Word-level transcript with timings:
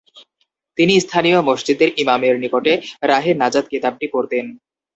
তিনি 0.77 0.93
স্থানীয় 0.99 1.39
মসজিদের 1.41 1.89
ইমামের 1.97 2.35
নিকট 2.39 2.65
‘রাহে 3.03 3.31
নাজাত’ 3.33 3.65
কিতাবটি 3.67 4.07
পড়তেন। 4.13 4.45